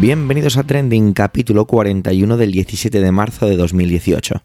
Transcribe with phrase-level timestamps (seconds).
[0.00, 4.42] Bienvenidos a Trending, capítulo 41 del 17 de marzo de 2018.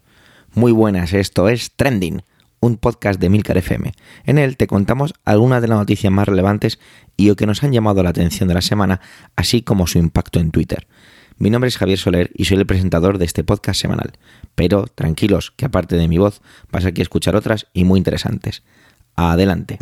[0.54, 2.24] Muy buenas, esto es Trending,
[2.60, 3.94] un podcast de Milcar FM.
[4.26, 6.78] En él te contamos algunas de las noticias más relevantes
[7.16, 9.00] y o que nos han llamado la atención de la semana,
[9.38, 10.88] así como su impacto en Twitter.
[11.38, 14.12] Mi nombre es Javier Soler y soy el presentador de este podcast semanal.
[14.56, 18.64] Pero tranquilos, que aparte de mi voz, vas aquí a escuchar otras y muy interesantes.
[19.16, 19.80] Adelante.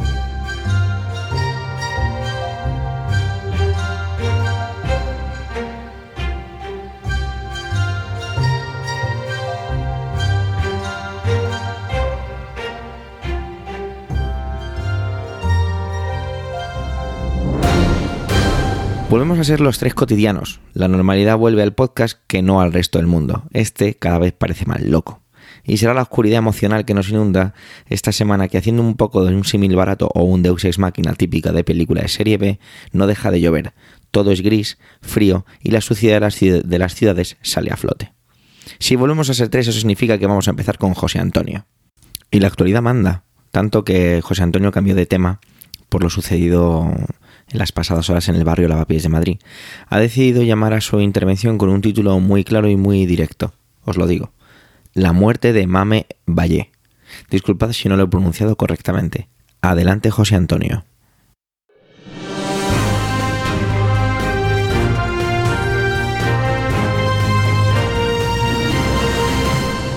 [19.14, 20.60] Volvemos a ser los tres cotidianos.
[20.74, 23.44] La normalidad vuelve al podcast que no al resto del mundo.
[23.54, 25.22] Este cada vez parece más loco.
[25.64, 27.54] Y será la oscuridad emocional que nos inunda
[27.86, 31.14] esta semana que haciendo un poco de un símil barato o un Deus Ex Máquina
[31.14, 32.60] típica de película de serie B,
[32.92, 33.74] no deja de llover.
[34.10, 38.14] Todo es gris, frío y la suciedad de las ciudades sale a flote.
[38.80, 41.68] Si volvemos a ser tres, eso significa que vamos a empezar con José Antonio.
[42.32, 45.40] Y la actualidad manda, tanto que José Antonio cambió de tema
[45.88, 46.92] por lo sucedido
[47.54, 49.40] en las pasadas horas en el barrio Lavapiés de Madrid,
[49.88, 53.54] ha decidido llamar a su intervención con un título muy claro y muy directo.
[53.86, 54.32] Os lo digo.
[54.94, 56.72] La muerte de Mame Valle.
[57.30, 59.30] Disculpad si no lo he pronunciado correctamente.
[59.62, 60.84] Adelante, José Antonio.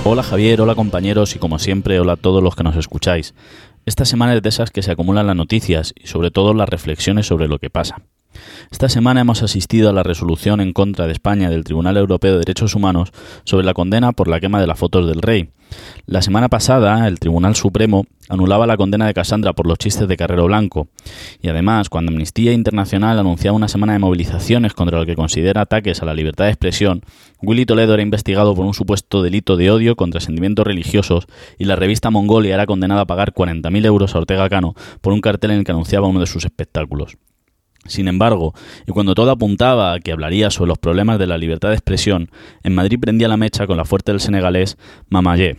[0.08, 3.34] Hola Javier, hola compañeros y como siempre, hola a todos los que nos escucháis.
[3.86, 7.28] Esta semana es de esas que se acumulan las noticias y sobre todo las reflexiones
[7.28, 8.02] sobre lo que pasa.
[8.70, 12.38] Esta semana hemos asistido a la resolución en contra de España del Tribunal Europeo de
[12.40, 13.12] Derechos Humanos
[13.44, 15.50] sobre la condena por la quema de las fotos del rey.
[16.06, 20.16] La semana pasada, el Tribunal Supremo anulaba la condena de Cassandra por los chistes de
[20.16, 20.88] Carrero Blanco.
[21.42, 26.02] Y además, cuando Amnistía Internacional anunciaba una semana de movilizaciones contra lo que considera ataques
[26.02, 27.02] a la libertad de expresión,
[27.42, 31.26] Willy Toledo era investigado por un supuesto delito de odio contra sentimientos religiosos
[31.58, 35.20] y la revista Mongolia era condenada a pagar 40.000 euros a Ortega Cano por un
[35.20, 37.18] cartel en el que anunciaba uno de sus espectáculos.
[37.88, 38.54] Sin embargo,
[38.86, 42.30] y cuando todo apuntaba a que hablaría sobre los problemas de la libertad de expresión,
[42.62, 44.76] en Madrid prendía la mecha con la fuerte del senegalés
[45.08, 45.56] Mamayé,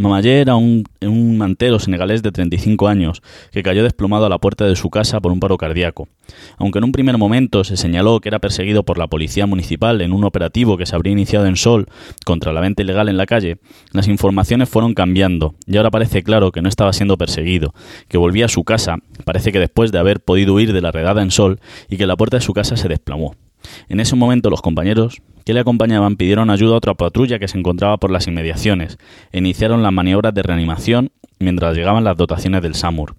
[0.00, 0.86] Mamayé era un,
[1.36, 3.20] mantero senegalés de 35 años
[3.52, 6.08] que cayó desplomado a la puerta de su casa por un paro cardíaco.
[6.56, 10.12] Aunque en un primer momento se señaló que era perseguido por la policía municipal en
[10.12, 11.86] un operativo que se habría iniciado en Sol
[12.24, 13.58] contra la venta ilegal en la calle,
[13.92, 17.74] las informaciones fueron cambiando y ahora parece claro que no estaba siendo perseguido,
[18.08, 18.96] que volvía a su casa,
[19.26, 22.16] parece que después de haber podido huir de la redada en Sol y que la
[22.16, 23.34] puerta de su casa se desplomó.
[23.88, 27.58] En ese momento los compañeros que le acompañaban pidieron ayuda a otra patrulla que se
[27.58, 28.98] encontraba por las inmediaciones
[29.32, 33.16] e iniciaron las maniobras de reanimación mientras llegaban las dotaciones del SAMUR.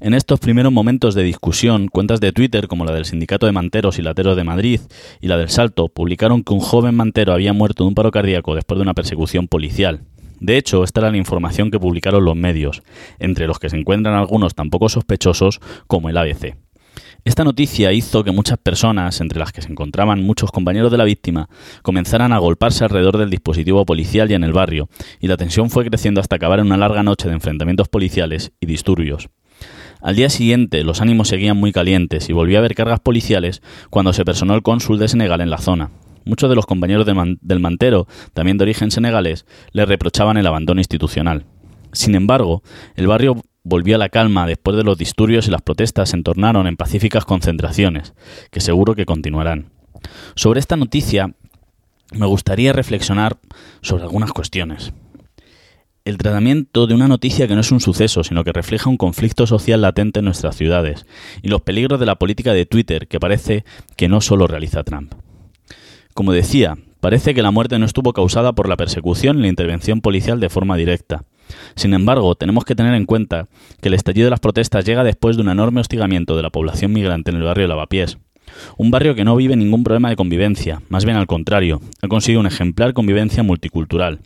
[0.00, 3.98] En estos primeros momentos de discusión, cuentas de Twitter como la del Sindicato de Manteros
[3.98, 4.80] y Lateros de Madrid
[5.20, 8.54] y la del Salto publicaron que un joven mantero había muerto de un paro cardíaco
[8.54, 10.02] después de una persecución policial.
[10.40, 12.82] De hecho, esta era la información que publicaron los medios,
[13.18, 16.54] entre los que se encuentran algunos tan poco sospechosos como el ABC.
[17.24, 21.04] Esta noticia hizo que muchas personas, entre las que se encontraban muchos compañeros de la
[21.04, 21.48] víctima,
[21.82, 24.88] comenzaran a golparse alrededor del dispositivo policial y en el barrio,
[25.20, 28.66] y la tensión fue creciendo hasta acabar en una larga noche de enfrentamientos policiales y
[28.66, 29.28] disturbios.
[30.00, 34.12] Al día siguiente los ánimos seguían muy calientes y volvió a haber cargas policiales cuando
[34.12, 35.90] se personó el cónsul de Senegal en la zona.
[36.24, 41.46] Muchos de los compañeros del mantero, también de origen senegalés, le reprochaban el abandono institucional.
[41.92, 42.62] Sin embargo,
[42.96, 46.66] el barrio volvió a la calma después de los disturbios y las protestas se entornaron
[46.66, 48.14] en pacíficas concentraciones,
[48.50, 49.70] que seguro que continuarán.
[50.34, 51.34] Sobre esta noticia
[52.12, 53.38] me gustaría reflexionar
[53.82, 54.92] sobre algunas cuestiones.
[56.04, 59.46] El tratamiento de una noticia que no es un suceso, sino que refleja un conflicto
[59.46, 61.04] social latente en nuestras ciudades,
[61.42, 63.64] y los peligros de la política de Twitter, que parece
[63.94, 65.12] que no solo realiza Trump.
[66.14, 70.00] Como decía, parece que la muerte no estuvo causada por la persecución y la intervención
[70.00, 71.24] policial de forma directa,
[71.74, 73.48] sin embargo, tenemos que tener en cuenta
[73.80, 76.92] que el estallido de las protestas llega después de un enorme hostigamiento de la población
[76.92, 78.18] migrante en el barrio de Lavapiés.
[78.76, 82.40] Un barrio que no vive ningún problema de convivencia, más bien al contrario, ha conseguido
[82.40, 84.20] una ejemplar convivencia multicultural,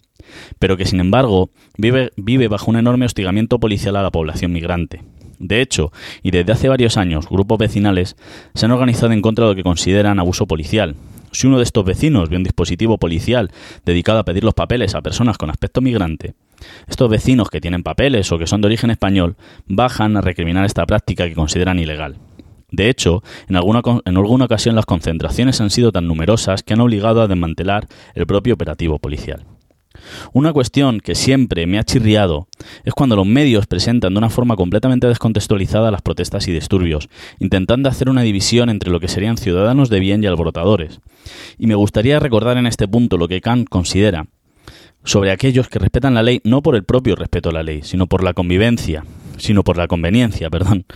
[0.58, 5.02] pero que sin embargo vive, vive bajo un enorme hostigamiento policial a la población migrante.
[5.38, 5.90] De hecho,
[6.22, 8.16] y desde hace varios años, grupos vecinales
[8.54, 10.94] se han organizado en contra de lo que consideran abuso policial,
[11.32, 13.50] si uno de estos vecinos ve un dispositivo policial
[13.84, 16.34] dedicado a pedir los papeles a personas con aspecto migrante,
[16.88, 19.36] estos vecinos que tienen papeles o que son de origen español
[19.66, 22.18] bajan a recriminar esta práctica que consideran ilegal.
[22.70, 26.80] De hecho, en alguna, en alguna ocasión las concentraciones han sido tan numerosas que han
[26.80, 29.44] obligado a desmantelar el propio operativo policial.
[30.32, 32.48] Una cuestión que siempre me ha chirriado
[32.84, 37.08] es cuando los medios presentan de una forma completamente descontextualizada las protestas y disturbios,
[37.38, 41.00] intentando hacer una división entre lo que serían ciudadanos de bien y alborotadores.
[41.58, 44.26] Y me gustaría recordar en este punto lo que Kant considera
[45.04, 48.06] sobre aquellos que respetan la ley no por el propio respeto a la ley, sino
[48.06, 49.04] por la convivencia,
[49.36, 50.86] sino por la conveniencia, perdón,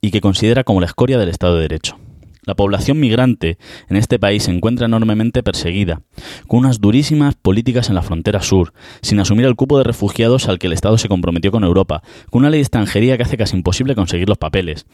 [0.00, 1.98] y que considera como la escoria del Estado de Derecho.
[2.46, 3.58] La población migrante
[3.90, 6.00] en este país se encuentra enormemente perseguida,
[6.48, 8.72] con unas durísimas políticas en la frontera sur,
[9.02, 12.40] sin asumir el cupo de refugiados al que el Estado se comprometió con Europa, con
[12.40, 14.86] una ley de extranjería que hace casi imposible conseguir los papeles.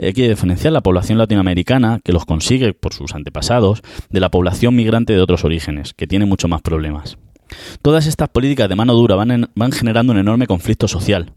[0.00, 3.80] Hay que diferenciar la población latinoamericana, que los consigue por sus antepasados,
[4.10, 7.16] de la población migrante de otros orígenes, que tiene mucho más problemas.
[7.82, 11.32] Todas estas políticas de mano dura van, van generando un enorme conflicto social.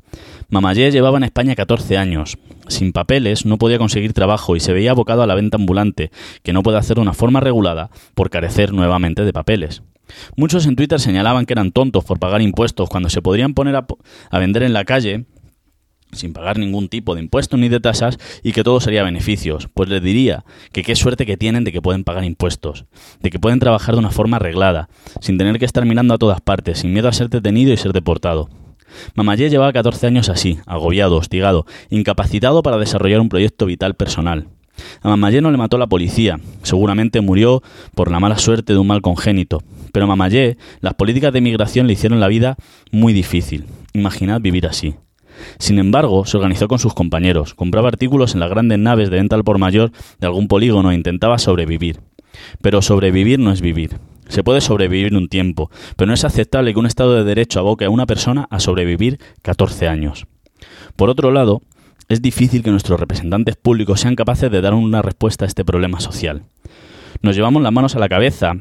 [0.50, 2.38] Mamayé llevaba en España 14 años.
[2.68, 6.12] Sin papeles no podía conseguir trabajo y se veía abocado a la venta ambulante,
[6.44, 9.82] que no puede hacer de una forma regulada por carecer nuevamente de papeles.
[10.36, 14.40] Muchos en Twitter señalaban que eran tontos por pagar impuestos cuando se podrían poner a
[14.40, 15.26] vender en la calle
[16.16, 19.70] sin pagar ningún tipo de impuestos ni de tasas y que todo sería beneficios.
[19.74, 22.86] Pues les diría que qué suerte que tienen de que pueden pagar impuestos,
[23.22, 24.90] de que pueden trabajar de una forma arreglada,
[25.22, 27.94] sin tener que estar mirando a todas partes, sin miedo a ser detenido y ser
[27.94, 28.50] deportado.
[29.16, 34.48] Mamayé llevaba 14 años así, agobiado, hostigado, incapacitado para desarrollar un proyecto vital personal.
[35.02, 37.62] A Mamayé no le mató la policía, seguramente murió
[37.96, 39.62] por la mala suerte de un mal congénito,
[39.92, 42.58] pero a Mamayé las políticas de migración le hicieron la vida
[42.92, 43.66] muy difícil.
[43.94, 44.96] Imaginad vivir así.
[45.60, 49.42] Sin embargo, se organizó con sus compañeros, compraba artículos en las grandes naves de venta
[49.42, 52.00] por mayor de algún polígono e intentaba sobrevivir.
[52.62, 54.00] Pero sobrevivir no es vivir.
[54.28, 57.86] Se puede sobrevivir un tiempo, pero no es aceptable que un Estado de Derecho aboque
[57.86, 60.26] a una persona a sobrevivir 14 años.
[60.96, 61.62] Por otro lado,
[62.10, 66.00] es difícil que nuestros representantes públicos sean capaces de dar una respuesta a este problema
[66.00, 66.44] social.
[67.22, 68.54] Nos llevamos las manos a la cabeza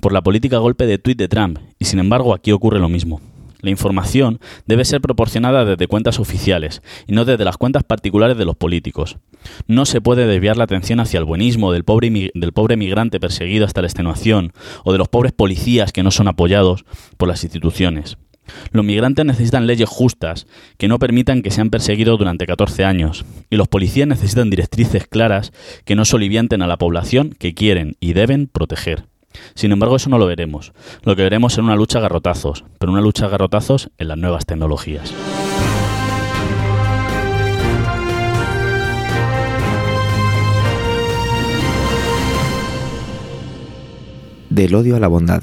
[0.00, 3.20] por la política golpe de tuit de Trump, y sin embargo aquí ocurre lo mismo.
[3.60, 8.44] La información debe ser proporcionada desde cuentas oficiales y no desde las cuentas particulares de
[8.44, 9.18] los políticos.
[9.66, 13.66] No se puede desviar la atención hacia el buenismo del pobre, del pobre migrante perseguido
[13.66, 14.52] hasta la extenuación
[14.84, 16.84] o de los pobres policías que no son apoyados
[17.16, 18.16] por las instituciones.
[18.72, 20.46] Los migrantes necesitan leyes justas
[20.78, 25.52] que no permitan que sean perseguidos durante 14 años, y los policías necesitan directrices claras
[25.84, 29.04] que no solivianten a la población que quieren y deben proteger.
[29.54, 30.72] Sin embargo, eso no lo veremos.
[31.02, 34.18] Lo que veremos es una lucha a garrotazos, pero una lucha a garrotazos en las
[34.18, 35.14] nuevas tecnologías.
[44.50, 45.42] Del odio a la bondad.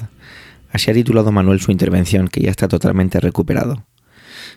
[0.72, 3.86] Así ha titulado Manuel su intervención, que ya está totalmente recuperado.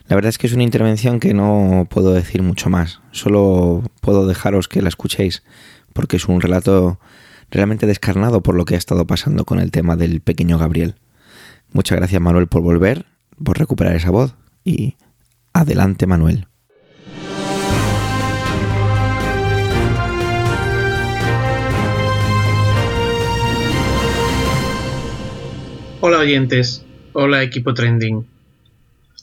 [0.07, 4.27] La verdad es que es una intervención que no puedo decir mucho más, solo puedo
[4.27, 5.43] dejaros que la escuchéis,
[5.93, 6.99] porque es un relato
[7.51, 10.95] realmente descarnado por lo que ha estado pasando con el tema del pequeño Gabriel.
[11.71, 13.05] Muchas gracias Manuel por volver,
[13.43, 14.95] por recuperar esa voz y
[15.53, 16.47] adelante Manuel.
[26.01, 28.25] Hola oyentes, hola equipo trending.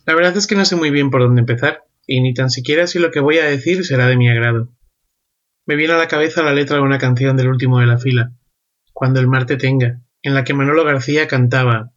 [0.04, 2.86] La verdad es que no sé muy bien por dónde empezar, y ni tan siquiera
[2.86, 4.68] si lo que voy a decir será de mi agrado.
[5.66, 8.32] Me viene a la cabeza la letra de una canción del último de la fila,
[8.92, 11.92] Cuando el mar te tenga, en la que Manolo García cantaba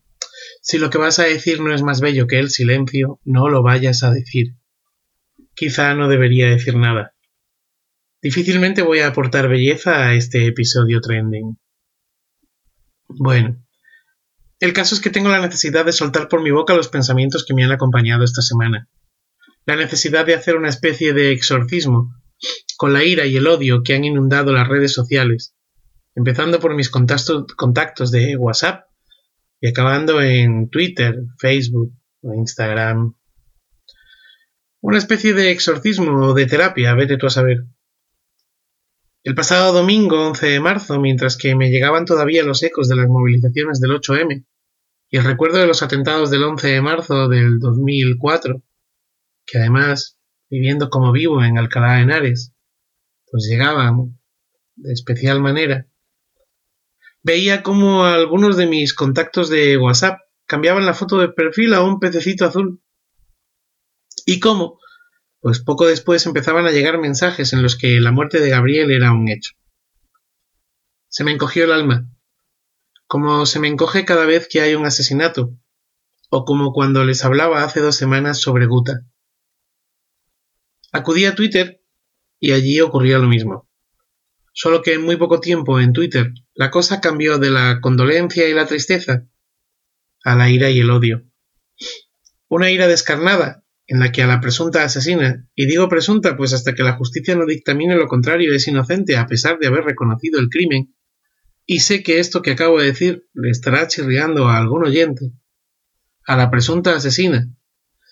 [0.61, 3.61] Si lo que vas a decir no es más bello que el silencio, no lo
[3.61, 4.55] vayas a decir.
[5.53, 7.13] Quizá no debería decir nada.
[8.21, 11.59] Difícilmente voy a aportar belleza a este episodio trending.
[13.07, 13.63] Bueno,
[14.59, 17.53] el caso es que tengo la necesidad de soltar por mi boca los pensamientos que
[17.53, 18.89] me han acompañado esta semana.
[19.65, 22.18] La necesidad de hacer una especie de exorcismo
[22.77, 25.53] con la ira y el odio que han inundado las redes sociales,
[26.15, 28.85] empezando por mis contactos, de WhatsApp
[29.61, 31.91] y acabando en Twitter, Facebook
[32.21, 33.15] o Instagram.
[34.81, 37.65] Una especie de exorcismo o de terapia, vete tú a saber.
[39.23, 43.07] El pasado domingo 11 de marzo, mientras que me llegaban todavía los ecos de las
[43.07, 44.45] movilizaciones del 8M
[45.09, 48.61] y el recuerdo de los atentados del 11 de marzo del 2004,
[49.45, 50.18] que además,
[50.49, 52.53] viviendo como vivo en Alcalá de Henares,
[53.31, 54.19] pues llegaban
[54.75, 55.87] de especial manera,
[57.21, 61.99] veía como algunos de mis contactos de WhatsApp cambiaban la foto de perfil a un
[61.99, 62.81] pececito azul.
[64.25, 64.79] ¿Y cómo?
[65.41, 69.13] Pues poco después empezaban a llegar mensajes en los que la muerte de Gabriel era
[69.13, 69.53] un hecho.
[71.07, 72.09] Se me encogió el alma,
[73.07, 75.53] como se me encoge cada vez que hay un asesinato,
[76.29, 79.01] o como cuando les hablaba hace dos semanas sobre Guta.
[80.91, 81.81] Acudí a Twitter
[82.39, 83.69] y allí ocurría lo mismo.
[84.53, 88.53] Solo que en muy poco tiempo en Twitter la cosa cambió de la condolencia y
[88.53, 89.27] la tristeza
[90.23, 91.25] a la ira y el odio.
[92.47, 96.73] Una ira descarnada, en la que a la presunta asesina, y digo presunta pues hasta
[96.73, 100.49] que la justicia no dictamine lo contrario es inocente a pesar de haber reconocido el
[100.49, 100.95] crimen,
[101.65, 105.31] y sé que esto que acabo de decir le estará chirriando a algún oyente,
[106.25, 107.47] a la presunta asesina,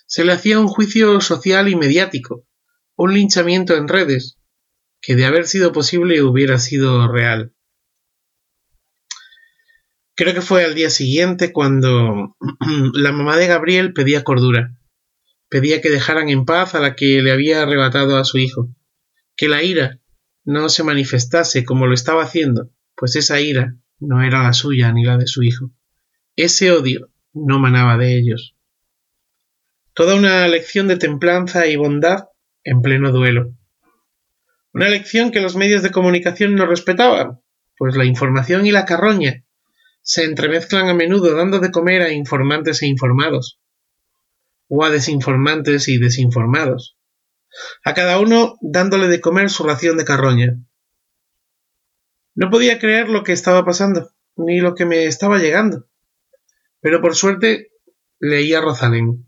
[0.06, 2.46] se le hacía un juicio social y mediático,
[2.98, 4.38] un linchamiento en redes,
[5.02, 7.54] que de haber sido posible hubiera sido real.
[10.16, 12.36] Creo que fue al día siguiente cuando
[12.94, 14.78] la mamá de Gabriel pedía cordura
[15.50, 18.70] pedía que dejaran en paz a la que le había arrebatado a su hijo,
[19.36, 20.00] que la ira
[20.44, 25.04] no se manifestase como lo estaba haciendo, pues esa ira no era la suya ni
[25.04, 25.72] la de su hijo.
[26.36, 28.56] Ese odio no manaba de ellos.
[29.94, 32.26] Toda una lección de templanza y bondad
[32.68, 33.56] en pleno duelo.
[34.74, 37.40] Una lección que los medios de comunicación no respetaban,
[37.78, 39.46] pues la información y la carroña
[40.02, 43.62] se entremezclan a menudo dando de comer a informantes e informados
[44.68, 46.98] o a desinformantes y desinformados,
[47.86, 50.58] a cada uno dándole de comer su ración de carroña.
[52.36, 55.88] No podía creer lo que estaba pasando, ni lo que me estaba llegando.
[56.82, 57.72] Pero por suerte
[58.20, 59.27] leía Rosalén.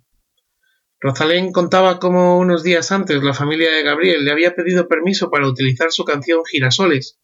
[1.01, 5.47] Rosalén contaba cómo unos días antes la familia de Gabriel le había pedido permiso para
[5.47, 7.19] utilizar su canción Girasoles,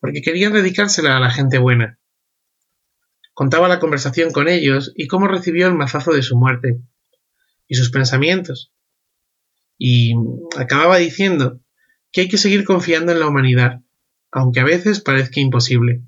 [0.00, 2.00] porque querían dedicársela a la gente buena.
[3.32, 6.80] Contaba la conversación con ellos y cómo recibió el mazazo de su muerte,
[7.68, 8.72] y sus pensamientos.
[9.78, 10.14] Y
[10.56, 11.60] acababa diciendo
[12.10, 13.82] que hay que seguir confiando en la humanidad,
[14.32, 16.02] aunque a veces parezca imposible.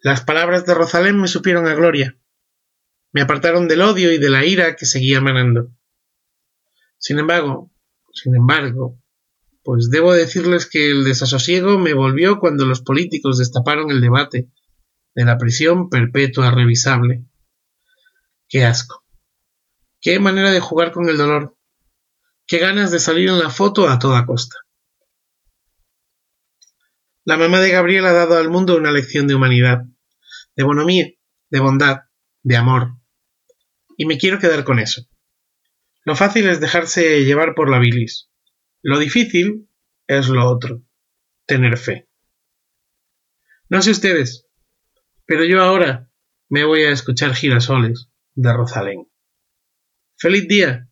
[0.00, 2.16] Las palabras de Rosalén me supieron a gloria.
[3.12, 5.70] Me apartaron del odio y de la ira que seguía manando.
[6.98, 7.70] Sin embargo,
[8.12, 8.98] sin embargo,
[9.62, 14.50] pues debo decirles que el desasosiego me volvió cuando los políticos destaparon el debate
[15.14, 17.24] de la prisión perpetua revisable.
[18.48, 19.04] Qué asco.
[20.00, 21.56] Qué manera de jugar con el dolor.
[22.46, 24.56] Qué ganas de salir en la foto a toda costa.
[27.24, 29.84] La mamá de Gabriel ha dado al mundo una lección de humanidad,
[30.56, 31.06] de bonomía,
[31.50, 31.98] de bondad,
[32.42, 32.96] de amor.
[34.02, 35.08] Y me quiero quedar con eso.
[36.04, 38.28] Lo fácil es dejarse llevar por la bilis.
[38.82, 39.68] Lo difícil
[40.08, 40.82] es lo otro,
[41.46, 42.08] tener fe.
[43.68, 44.48] No sé ustedes,
[45.24, 46.10] pero yo ahora
[46.48, 49.08] me voy a escuchar girasoles de Rosalén.
[50.16, 50.88] Feliz día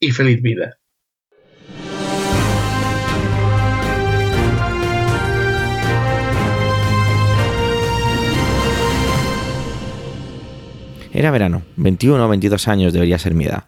[0.00, 0.80] y feliz vida.
[11.14, 13.64] Era verano, 21 o 22 años debería ser mi edad.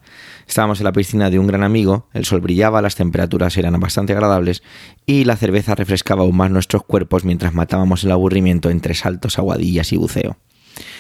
[0.49, 4.15] Estábamos en la piscina de un gran amigo, el sol brillaba, las temperaturas eran bastante
[4.15, 4.63] agradables
[5.05, 9.93] y la cerveza refrescaba aún más nuestros cuerpos mientras matábamos el aburrimiento entre saltos, aguadillas
[9.93, 10.39] y buceo.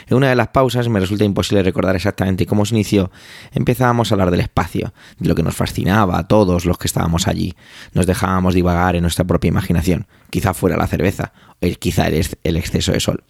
[0.07, 3.11] En una de las pausas, me resulta imposible recordar exactamente cómo se inició,
[3.53, 7.27] empezábamos a hablar del espacio, de lo que nos fascinaba a todos los que estábamos
[7.29, 7.55] allí.
[7.93, 12.93] Nos dejábamos divagar en nuestra propia imaginación, quizá fuera la cerveza, o quizá el exceso
[12.93, 13.25] de sol.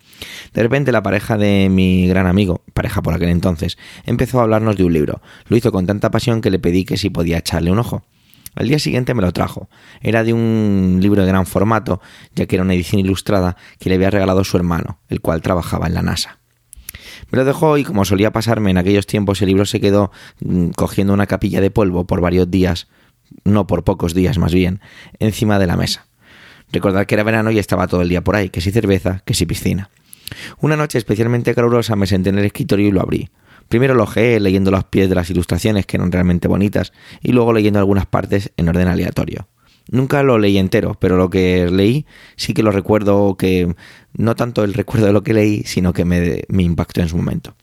[0.53, 4.77] De repente la pareja de mi gran amigo, pareja por aquel entonces, empezó a hablarnos
[4.77, 5.21] de un libro.
[5.49, 8.05] Lo hizo con tanta pasión que le pedí que si podía echarle un ojo.
[8.55, 9.69] Al día siguiente me lo trajo.
[10.01, 12.01] Era de un libro de gran formato,
[12.35, 15.87] ya que era una edición ilustrada que le había regalado su hermano, el cual trabajaba
[15.87, 16.39] en la NASA.
[17.31, 20.69] Me lo dejó y como solía pasarme en aquellos tiempos, el libro se quedó mm,
[20.71, 22.89] cogiendo una capilla de polvo por varios días,
[23.45, 24.81] no por pocos días más bien,
[25.19, 26.07] encima de la mesa.
[26.73, 29.35] Recordar que era verano y estaba todo el día por ahí, que si cerveza, que
[29.35, 29.91] si piscina.
[30.61, 33.31] Una noche especialmente calurosa me senté en el escritorio y lo abrí.
[33.69, 37.53] Primero lo ojeé leyendo los pies de las ilustraciones que eran realmente bonitas y luego
[37.53, 39.49] leyendo algunas partes en orden aleatorio.
[39.91, 42.07] Nunca lo leí entero, pero lo que leí
[42.37, 43.75] sí que lo recuerdo que
[44.15, 47.17] no tanto el recuerdo de lo que leí, sino que me, me impactó en su
[47.17, 47.55] momento.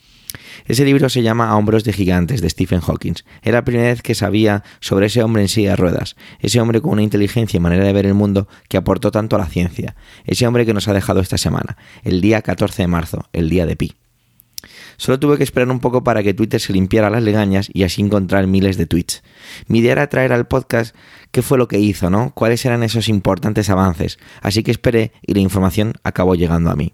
[0.65, 3.15] Ese libro se llama hombros de gigantes de Stephen Hawking.
[3.41, 6.81] Era la primera vez que sabía sobre ese hombre en silla de ruedas, ese hombre
[6.81, 9.95] con una inteligencia y manera de ver el mundo que aportó tanto a la ciencia,
[10.25, 13.65] ese hombre que nos ha dejado esta semana, el día 14 de marzo, el día
[13.65, 13.95] de Pi.
[14.97, 18.01] Solo tuve que esperar un poco para que Twitter se limpiara las legañas y así
[18.01, 19.23] encontrar miles de tweets.
[19.67, 20.95] Mi idea era traer al podcast
[21.31, 22.31] qué fue lo que hizo, ¿no?
[22.33, 24.19] Cuáles eran esos importantes avances.
[24.41, 26.93] Así que esperé y la información acabó llegando a mí.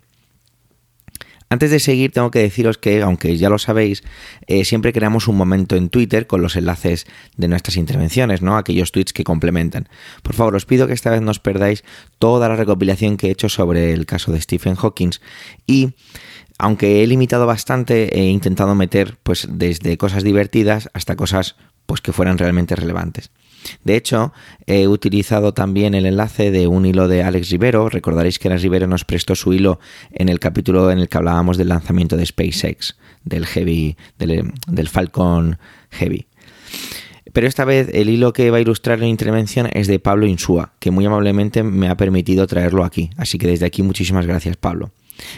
[1.49, 4.03] Antes de seguir, tengo que deciros que, aunque ya lo sabéis,
[4.47, 8.57] eh, siempre creamos un momento en Twitter con los enlaces de nuestras intervenciones, ¿no?
[8.57, 9.87] Aquellos tweets que complementan.
[10.23, 11.85] Por favor, os pido que esta vez no os perdáis
[12.19, 15.11] toda la recopilación que he hecho sobre el caso de Stephen Hawking
[15.65, 15.93] y
[16.57, 22.13] aunque he limitado bastante, he intentado meter pues desde cosas divertidas hasta cosas pues que
[22.13, 23.31] fueran realmente relevantes.
[23.83, 24.33] De hecho,
[24.65, 27.89] he utilizado también el enlace de un hilo de Alex Rivero.
[27.89, 29.79] Recordaréis que Alex Rivero nos prestó su hilo
[30.11, 34.89] en el capítulo en el que hablábamos del lanzamiento de SpaceX, del Heavy, del, del
[34.89, 35.57] Falcon
[35.91, 36.27] Heavy.
[37.33, 40.73] Pero esta vez el hilo que va a ilustrar la intervención es de Pablo Insúa,
[40.79, 43.09] que muy amablemente me ha permitido traerlo aquí.
[43.17, 44.91] Así que desde aquí muchísimas gracias, Pablo.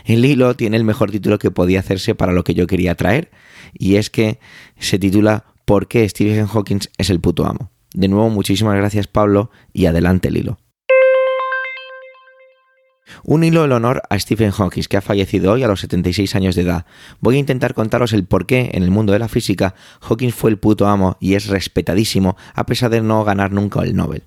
[0.06, 3.32] El hilo tiene el mejor título que podía hacerse para lo que yo quería traer,
[3.74, 4.40] y es que
[4.80, 7.72] se titula ¿Por qué Stephen Hawking es el puto amo?
[7.94, 10.60] De nuevo, muchísimas gracias Pablo y adelante el hilo.
[13.24, 16.56] Un hilo el honor a Stephen Hawking, que ha fallecido hoy a los 76 años
[16.56, 16.86] de edad.
[17.20, 20.52] Voy a intentar contaros el por qué en el mundo de la física Hawking fue
[20.52, 24.24] el puto amo y es respetadísimo a pesar de no ganar nunca el Nobel.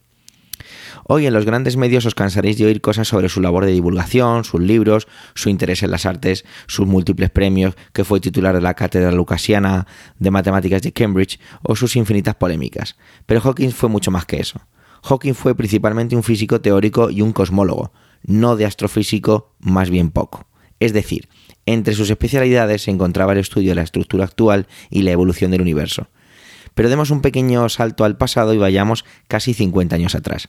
[1.05, 4.45] Hoy en los grandes medios os cansaréis de oír cosas sobre su labor de divulgación,
[4.45, 8.75] sus libros, su interés en las artes, sus múltiples premios, que fue titular de la
[8.75, 9.87] Cátedra Lucasiana
[10.19, 12.97] de Matemáticas de Cambridge, o sus infinitas polémicas.
[13.27, 14.61] Pero Hawking fue mucho más que eso.
[15.03, 17.93] Hawking fue principalmente un físico teórico y un cosmólogo,
[18.23, 20.47] no de astrofísico, más bien poco.
[20.79, 21.29] Es decir,
[21.67, 25.63] entre sus especialidades se encontraba el estudio de la estructura actual y la evolución del
[25.63, 26.09] universo.
[26.75, 30.49] Pero demos un pequeño salto al pasado y vayamos casi 50 años atrás.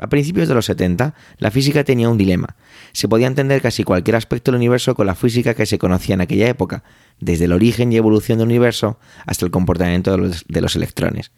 [0.00, 2.56] A principios de los 70, la física tenía un dilema.
[2.92, 6.22] Se podía entender casi cualquier aspecto del universo con la física que se conocía en
[6.22, 6.84] aquella época,
[7.20, 11.32] desde el origen y evolución del universo hasta el comportamiento de los, electrones.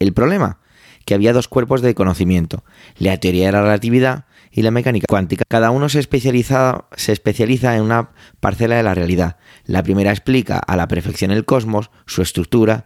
[0.00, 0.58] El problema,
[1.04, 2.64] que había dos cuerpos de conocimiento,
[2.98, 5.44] la teoría de la relatividad y la mecánica cuántica.
[5.46, 8.10] Cada uno se especializa, se especializa en una
[8.40, 9.36] parcela de la realidad.
[9.64, 12.84] La primera explica a la perfección el cosmos, su estructura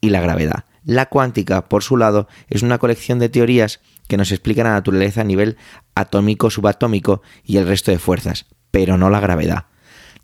[0.00, 0.64] y la gravedad.
[0.84, 5.22] La cuántica, por su lado, es una colección de teorías que nos explican la naturaleza
[5.22, 5.56] a nivel
[5.94, 9.66] atómico, subatómico y el resto de fuerzas, pero no la gravedad.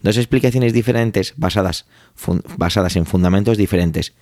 [0.02, 1.86] Dos explicaciones diferentes basadas,
[2.56, 4.14] basadas en fundamentos diferentes,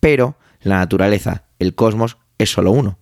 [0.00, 2.98] pero la naturaleza, el cosmos, es solo uno.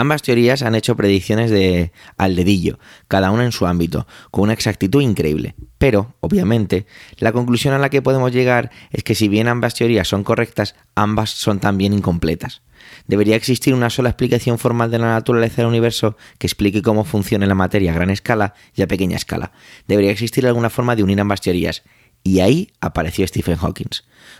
[0.00, 4.54] Ambas teorías han hecho predicciones de al dedillo, cada una en su ámbito, con una
[4.54, 5.56] exactitud increíble.
[5.76, 6.86] Pero, obviamente,
[7.18, 10.74] la conclusión a la que podemos llegar es que si bien ambas teorías son correctas,
[10.94, 12.62] ambas son también incompletas.
[13.08, 17.44] Debería existir una sola explicación formal de la naturaleza del universo que explique cómo funciona
[17.44, 19.52] la materia a gran escala y a pequeña escala.
[19.86, 21.82] Debería existir alguna forma de unir ambas teorías.
[22.24, 23.90] Y ahí apareció Stephen Hawking.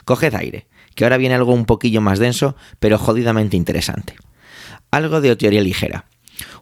[0.06, 4.16] Coged aire, que ahora viene algo un poquillo más denso, pero jodidamente interesante
[4.90, 6.07] algo de teoría ligera.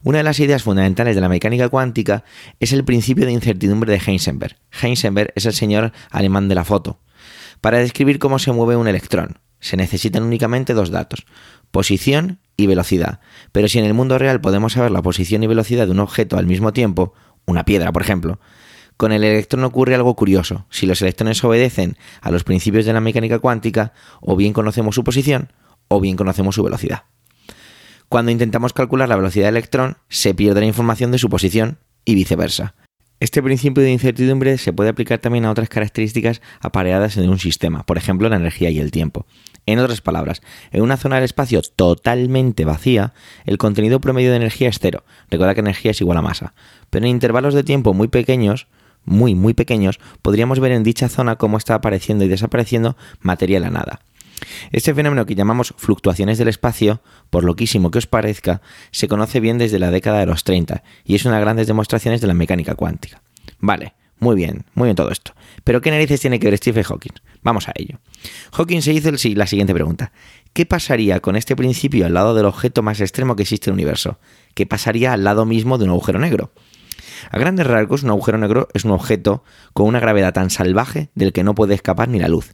[0.02, 2.24] Una de las ideas fundamentales de la mecánica cuántica
[2.60, 4.56] es el principio de incertidumbre de Heisenberg.
[4.82, 7.00] Heisenberg es el señor alemán de la foto.
[7.60, 11.26] Para describir cómo se mueve un electrón, se necesitan únicamente dos datos,
[11.70, 13.20] posición y velocidad.
[13.52, 16.38] Pero si en el mundo real podemos saber la posición y velocidad de un objeto
[16.38, 17.14] al mismo tiempo,
[17.46, 18.40] una piedra por ejemplo,
[18.96, 20.66] con el electrón ocurre algo curioso.
[20.70, 25.04] Si los electrones obedecen a los principios de la mecánica cuántica, o bien conocemos su
[25.04, 25.52] posición,
[25.86, 27.04] o bien conocemos su velocidad.
[28.08, 32.14] Cuando intentamos calcular la velocidad del electrón, se pierde la información de su posición y
[32.14, 32.74] viceversa.
[33.20, 37.84] Este principio de incertidumbre se puede aplicar también a otras características apareadas en un sistema,
[37.84, 39.26] por ejemplo la energía y el tiempo.
[39.66, 40.40] En otras palabras,
[40.70, 43.12] en una zona del espacio totalmente vacía,
[43.44, 45.04] el contenido promedio de energía es cero.
[45.30, 46.54] Recuerda que energía es igual a masa.
[46.88, 48.68] Pero en intervalos de tiempo muy pequeños,
[49.04, 53.66] muy muy pequeños, podríamos ver en dicha zona cómo está apareciendo y desapareciendo materia de
[53.66, 54.00] la nada.
[54.72, 59.58] Este fenómeno que llamamos fluctuaciones del espacio, por loquísimo que os parezca, se conoce bien
[59.58, 62.34] desde la década de los 30 y es una de las grandes demostraciones de la
[62.34, 63.22] mecánica cuántica.
[63.58, 65.32] Vale, muy bien, muy bien todo esto.
[65.64, 67.12] Pero ¿qué narices tiene que ver Stephen Hawking?
[67.42, 68.00] Vamos a ello.
[68.52, 70.12] Hawking se hizo la siguiente pregunta.
[70.52, 73.78] ¿Qué pasaría con este principio al lado del objeto más extremo que existe en el
[73.78, 74.18] universo?
[74.54, 76.52] ¿Qué pasaría al lado mismo de un agujero negro?
[77.30, 81.32] A grandes rasgos, un agujero negro es un objeto con una gravedad tan salvaje del
[81.32, 82.52] que no puede escapar ni la luz.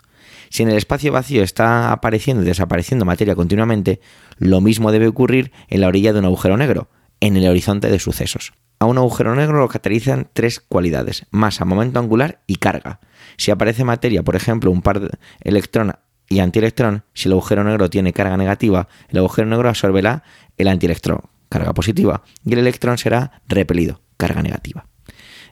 [0.55, 4.01] Si en el espacio vacío está apareciendo y desapareciendo materia continuamente,
[4.38, 6.88] lo mismo debe ocurrir en la orilla de un agujero negro,
[7.19, 8.53] en el horizonte de sucesos.
[8.79, 13.01] A un agujero negro lo caracterizan tres cualidades, masa, momento angular y carga.
[13.37, 15.95] Si aparece materia, por ejemplo, un par de electrón
[16.29, 20.23] y antielectrón, si el agujero negro tiene carga negativa, el agujero negro absorberá
[20.57, 24.87] el antielectrón, carga positiva, y el electrón será repelido, carga negativa.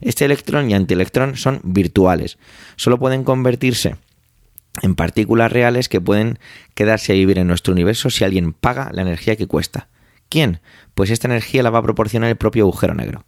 [0.01, 2.38] Este electrón y antielectrón son virtuales,
[2.77, 3.97] solo pueden convertirse
[4.81, 6.39] en partículas reales que pueden
[6.75, 9.89] quedarse a vivir en nuestro universo si alguien paga la energía que cuesta.
[10.29, 10.61] ¿Quién?
[10.95, 13.27] Pues esta energía la va a proporcionar el propio agujero negro.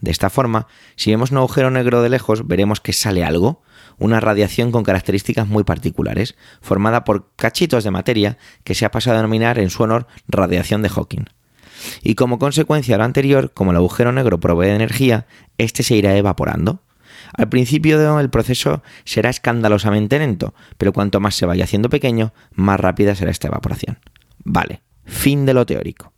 [0.00, 3.62] De esta forma, si vemos un agujero negro de lejos, veremos que sale algo,
[3.98, 9.16] una radiación con características muy particulares, formada por cachitos de materia que se ha pasado
[9.16, 11.24] a denominar en su honor radiación de Hawking.
[12.02, 15.26] Y como consecuencia de lo anterior, como el agujero negro provee energía,
[15.58, 16.83] este se irá evaporando.
[17.34, 22.80] Al principio el proceso será escandalosamente lento, pero cuanto más se vaya haciendo pequeño, más
[22.80, 23.98] rápida será esta evaporación.
[24.44, 26.12] Vale, Fin de lo teórico.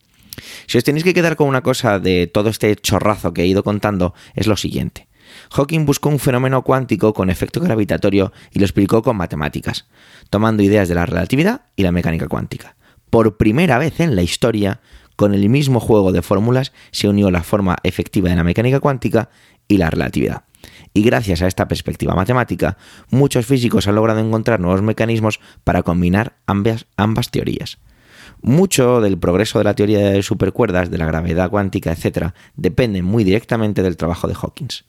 [0.67, 3.65] Si os tenéis que quedar con una cosa de todo este chorrazo que he ido
[3.65, 5.09] contando, es lo siguiente.
[5.51, 9.87] Hawking buscó un fenómeno cuántico con efecto gravitatorio y lo explicó con matemáticas,
[10.31, 12.77] tomando ideas de la relatividad y la mecánica cuántica.
[13.11, 14.81] Por primera vez en la historia,
[15.17, 19.31] con el mismo juego de fórmulas se unió la forma efectiva de la mecánica cuántica
[19.69, 20.45] y la relatividad.
[20.93, 22.77] Y gracias a esta perspectiva matemática,
[23.11, 27.79] muchos físicos han logrado encontrar nuevos mecanismos para combinar ambas, teorías.
[28.43, 33.25] Mucho del progreso de la teoría de supercuerdas, de la gravedad cuántica, etc., depende muy
[33.25, 34.85] directamente del trabajo de Hawkins.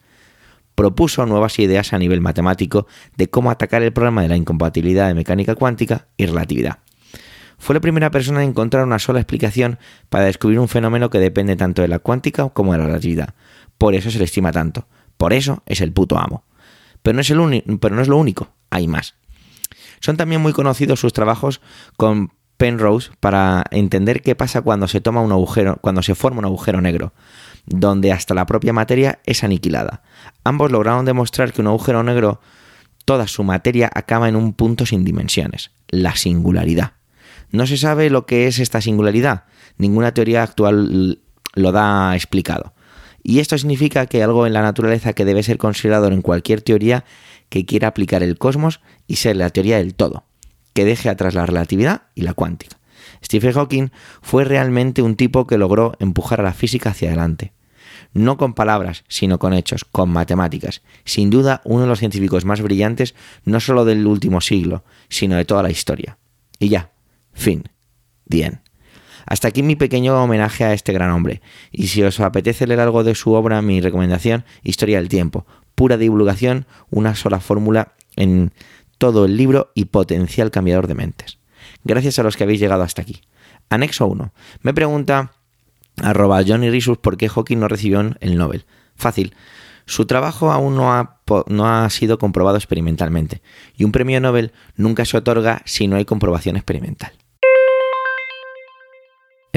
[0.74, 2.86] Propuso nuevas ideas a nivel matemático
[3.16, 6.78] de cómo atacar el problema de la incompatibilidad de mecánica cuántica y relatividad.
[7.58, 11.56] Fue la primera persona en encontrar una sola explicación para descubrir un fenómeno que depende
[11.56, 13.34] tanto de la cuántica como de la relatividad.
[13.76, 14.86] Por eso se le estima tanto.
[15.18, 16.44] Por eso es el puto amo.
[17.02, 19.14] Pero no es, el pero no es lo único, hay más.
[20.00, 21.60] Son también muy conocidos sus trabajos
[21.96, 26.44] con Penrose para entender qué pasa cuando se toma un agujero, cuando se forma un
[26.44, 27.12] agujero negro,
[27.66, 30.02] donde hasta la propia materia es aniquilada.
[30.44, 32.40] Ambos lograron demostrar que un agujero negro,
[33.04, 36.92] toda su materia acaba en un punto sin dimensiones, la singularidad.
[37.50, 39.44] No se sabe lo que es esta singularidad,
[39.78, 41.20] ninguna teoría actual
[41.54, 42.74] lo da explicado.
[43.22, 47.04] Y esto significa que algo en la naturaleza que debe ser considerado en cualquier teoría
[47.48, 50.24] que quiera aplicar el cosmos y ser la teoría del todo
[50.78, 52.78] que deje atrás la relatividad y la cuántica.
[53.24, 53.88] Stephen Hawking
[54.22, 57.52] fue realmente un tipo que logró empujar a la física hacia adelante.
[58.14, 60.82] No con palabras, sino con hechos, con matemáticas.
[61.04, 65.44] Sin duda, uno de los científicos más brillantes, no solo del último siglo, sino de
[65.44, 66.16] toda la historia.
[66.60, 66.92] Y ya,
[67.32, 67.64] fin.
[68.26, 68.60] Bien.
[69.28, 71.42] Hasta aquí mi pequeño homenaje a este gran hombre.
[71.70, 75.46] Y si os apetece leer algo de su obra, mi recomendación, Historia del Tiempo.
[75.74, 78.52] Pura divulgación, una sola fórmula en
[78.96, 81.38] todo el libro y potencial cambiador de mentes.
[81.84, 83.20] Gracias a los que habéis llegado hasta aquí.
[83.68, 84.32] Anexo 1.
[84.62, 85.32] Me pregunta
[86.02, 88.64] arroba Johnny Risus por qué Hawking no recibió el Nobel.
[88.96, 89.34] Fácil.
[89.84, 93.42] Su trabajo aún no ha, no ha sido comprobado experimentalmente
[93.76, 97.12] y un premio Nobel nunca se otorga si no hay comprobación experimental.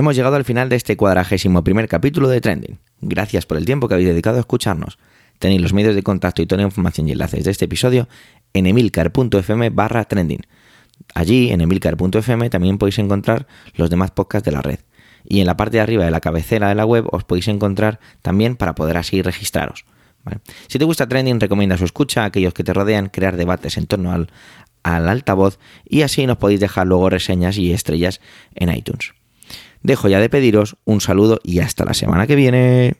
[0.01, 2.79] Hemos llegado al final de este cuadragésimo primer capítulo de Trending.
[3.01, 4.97] Gracias por el tiempo que habéis dedicado a escucharnos.
[5.37, 8.09] Tenéis los medios de contacto y toda la información y enlaces de este episodio
[8.51, 10.41] en emilcar.fm barra trending.
[11.13, 14.79] Allí, en emilcar.fm, también podéis encontrar los demás podcasts de la red.
[15.23, 17.99] Y en la parte de arriba de la cabecera de la web os podéis encontrar
[18.23, 19.85] también para poder así registraros.
[20.67, 23.85] Si te gusta Trending, recomienda su escucha a aquellos que te rodean, crear debates en
[23.85, 24.31] torno al,
[24.81, 28.19] al altavoz y así nos podéis dejar luego reseñas y estrellas
[28.55, 29.13] en iTunes.
[29.83, 32.95] Dejo ya de pediros un saludo y hasta la semana que viene.